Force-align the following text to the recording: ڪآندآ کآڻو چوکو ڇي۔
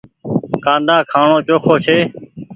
ڪآندآ 0.63 0.95
کآڻو 1.11 1.37
چوکو 1.47 1.73
ڇي۔ 1.85 1.97